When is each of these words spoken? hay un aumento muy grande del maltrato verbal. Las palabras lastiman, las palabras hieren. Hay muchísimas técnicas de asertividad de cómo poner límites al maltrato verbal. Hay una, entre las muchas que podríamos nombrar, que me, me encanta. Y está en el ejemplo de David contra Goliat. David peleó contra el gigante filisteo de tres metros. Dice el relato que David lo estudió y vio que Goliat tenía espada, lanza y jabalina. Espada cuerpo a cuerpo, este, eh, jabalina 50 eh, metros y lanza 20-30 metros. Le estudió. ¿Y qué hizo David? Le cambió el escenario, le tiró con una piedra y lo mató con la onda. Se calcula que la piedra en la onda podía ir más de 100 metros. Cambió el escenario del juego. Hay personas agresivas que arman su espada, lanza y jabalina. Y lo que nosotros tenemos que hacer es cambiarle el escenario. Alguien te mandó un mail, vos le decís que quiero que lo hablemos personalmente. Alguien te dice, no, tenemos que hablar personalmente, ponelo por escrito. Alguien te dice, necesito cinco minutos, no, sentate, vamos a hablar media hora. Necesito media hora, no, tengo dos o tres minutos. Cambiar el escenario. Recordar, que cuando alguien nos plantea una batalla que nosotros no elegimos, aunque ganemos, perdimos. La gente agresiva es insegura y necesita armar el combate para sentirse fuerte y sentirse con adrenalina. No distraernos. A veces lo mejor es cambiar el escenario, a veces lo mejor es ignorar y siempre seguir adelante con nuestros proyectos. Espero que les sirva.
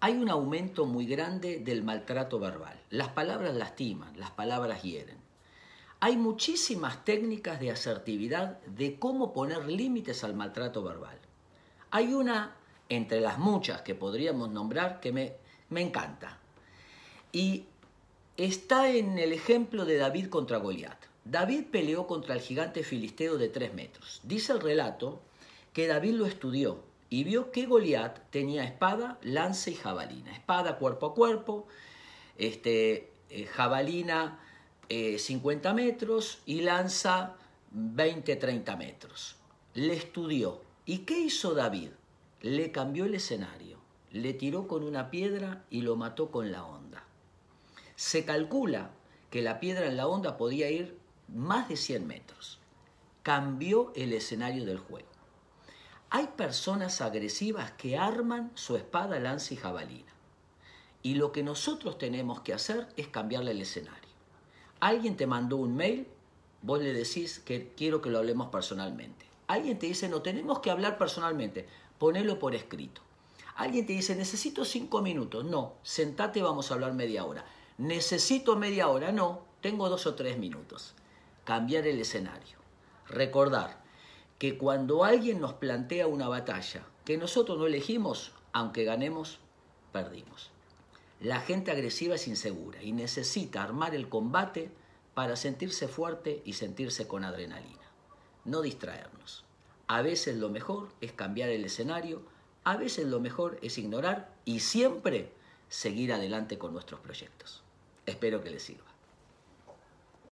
hay 0.00 0.14
un 0.14 0.28
aumento 0.28 0.86
muy 0.86 1.06
grande 1.06 1.58
del 1.58 1.82
maltrato 1.82 2.38
verbal. 2.38 2.78
Las 2.90 3.08
palabras 3.08 3.54
lastiman, 3.54 4.18
las 4.18 4.30
palabras 4.30 4.82
hieren. 4.82 5.16
Hay 6.00 6.16
muchísimas 6.16 7.04
técnicas 7.04 7.58
de 7.60 7.70
asertividad 7.70 8.60
de 8.66 8.98
cómo 8.98 9.32
poner 9.32 9.66
límites 9.66 10.24
al 10.24 10.34
maltrato 10.34 10.82
verbal. 10.82 11.18
Hay 11.90 12.12
una, 12.12 12.54
entre 12.88 13.20
las 13.20 13.38
muchas 13.38 13.80
que 13.80 13.94
podríamos 13.94 14.50
nombrar, 14.50 15.00
que 15.00 15.12
me, 15.12 15.32
me 15.70 15.80
encanta. 15.80 16.38
Y 17.32 17.64
está 18.36 18.90
en 18.90 19.18
el 19.18 19.32
ejemplo 19.32 19.86
de 19.86 19.96
David 19.96 20.28
contra 20.28 20.58
Goliat. 20.58 20.98
David 21.24 21.64
peleó 21.72 22.06
contra 22.06 22.34
el 22.34 22.40
gigante 22.40 22.84
filisteo 22.84 23.38
de 23.38 23.48
tres 23.48 23.72
metros. 23.72 24.20
Dice 24.22 24.52
el 24.52 24.60
relato 24.60 25.22
que 25.72 25.86
David 25.86 26.12
lo 26.12 26.26
estudió 26.26 26.84
y 27.08 27.24
vio 27.24 27.52
que 27.52 27.66
Goliat 27.66 28.18
tenía 28.30 28.64
espada, 28.64 29.18
lanza 29.22 29.70
y 29.70 29.74
jabalina. 29.74 30.32
Espada 30.32 30.78
cuerpo 30.78 31.06
a 31.06 31.14
cuerpo, 31.14 31.66
este, 32.36 33.12
eh, 33.30 33.46
jabalina 33.46 34.40
50 34.88 35.70
eh, 35.70 35.74
metros 35.74 36.38
y 36.46 36.62
lanza 36.62 37.34
20-30 37.74 38.76
metros. 38.76 39.36
Le 39.74 39.94
estudió. 39.94 40.60
¿Y 40.84 40.98
qué 40.98 41.18
hizo 41.18 41.54
David? 41.54 41.90
Le 42.40 42.70
cambió 42.70 43.04
el 43.06 43.14
escenario, 43.14 43.78
le 44.12 44.32
tiró 44.32 44.68
con 44.68 44.84
una 44.84 45.10
piedra 45.10 45.64
y 45.70 45.82
lo 45.82 45.96
mató 45.96 46.30
con 46.30 46.52
la 46.52 46.64
onda. 46.64 47.04
Se 47.96 48.24
calcula 48.24 48.90
que 49.30 49.42
la 49.42 49.58
piedra 49.58 49.86
en 49.86 49.96
la 49.96 50.06
onda 50.06 50.36
podía 50.36 50.70
ir 50.70 50.96
más 51.28 51.68
de 51.68 51.76
100 51.76 52.06
metros. 52.06 52.60
Cambió 53.22 53.92
el 53.96 54.12
escenario 54.12 54.64
del 54.64 54.78
juego. 54.78 55.15
Hay 56.10 56.28
personas 56.36 57.00
agresivas 57.00 57.72
que 57.72 57.98
arman 57.98 58.52
su 58.54 58.76
espada, 58.76 59.18
lanza 59.18 59.54
y 59.54 59.56
jabalina. 59.56 60.12
Y 61.02 61.14
lo 61.14 61.32
que 61.32 61.42
nosotros 61.42 61.98
tenemos 61.98 62.40
que 62.40 62.54
hacer 62.54 62.88
es 62.96 63.08
cambiarle 63.08 63.50
el 63.50 63.60
escenario. 63.60 64.10
Alguien 64.80 65.16
te 65.16 65.26
mandó 65.26 65.56
un 65.56 65.74
mail, 65.74 66.06
vos 66.62 66.80
le 66.80 66.92
decís 66.92 67.40
que 67.40 67.72
quiero 67.76 68.00
que 68.00 68.10
lo 68.10 68.18
hablemos 68.18 68.48
personalmente. 68.48 69.26
Alguien 69.48 69.78
te 69.78 69.86
dice, 69.86 70.08
no, 70.08 70.22
tenemos 70.22 70.60
que 70.60 70.70
hablar 70.70 70.98
personalmente, 70.98 71.66
ponelo 71.98 72.38
por 72.38 72.54
escrito. 72.54 73.00
Alguien 73.56 73.86
te 73.86 73.94
dice, 73.94 74.14
necesito 74.14 74.64
cinco 74.64 75.02
minutos, 75.02 75.44
no, 75.44 75.74
sentate, 75.82 76.42
vamos 76.42 76.70
a 76.70 76.74
hablar 76.74 76.92
media 76.92 77.24
hora. 77.24 77.44
Necesito 77.78 78.56
media 78.56 78.88
hora, 78.88 79.12
no, 79.12 79.42
tengo 79.60 79.88
dos 79.88 80.06
o 80.06 80.14
tres 80.14 80.38
minutos. 80.38 80.94
Cambiar 81.44 81.86
el 81.86 82.00
escenario. 82.00 82.58
Recordar, 83.08 83.82
que 84.38 84.58
cuando 84.58 85.04
alguien 85.04 85.40
nos 85.40 85.54
plantea 85.54 86.06
una 86.06 86.28
batalla 86.28 86.84
que 87.04 87.16
nosotros 87.16 87.58
no 87.58 87.66
elegimos, 87.66 88.32
aunque 88.52 88.84
ganemos, 88.84 89.38
perdimos. 89.92 90.50
La 91.20 91.40
gente 91.40 91.70
agresiva 91.70 92.16
es 92.16 92.28
insegura 92.28 92.82
y 92.82 92.92
necesita 92.92 93.62
armar 93.62 93.94
el 93.94 94.08
combate 94.08 94.70
para 95.14 95.36
sentirse 95.36 95.88
fuerte 95.88 96.42
y 96.44 96.52
sentirse 96.52 97.08
con 97.08 97.24
adrenalina. 97.24 97.90
No 98.44 98.60
distraernos. 98.60 99.44
A 99.86 100.02
veces 100.02 100.36
lo 100.36 100.50
mejor 100.50 100.88
es 101.00 101.12
cambiar 101.12 101.48
el 101.48 101.64
escenario, 101.64 102.22
a 102.64 102.76
veces 102.76 103.06
lo 103.06 103.20
mejor 103.20 103.58
es 103.62 103.78
ignorar 103.78 104.34
y 104.44 104.60
siempre 104.60 105.32
seguir 105.68 106.12
adelante 106.12 106.58
con 106.58 106.72
nuestros 106.72 107.00
proyectos. 107.00 107.62
Espero 108.04 108.42
que 108.42 108.50
les 108.50 108.62
sirva. 108.62 108.95